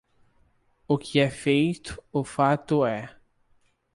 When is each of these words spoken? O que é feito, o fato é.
O 0.87 0.97
que 0.97 1.19
é 1.19 1.29
feito, 1.29 2.01
o 2.11 2.23
fato 2.23 2.83
é. 2.87 3.15